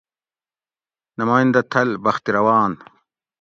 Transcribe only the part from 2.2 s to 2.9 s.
روان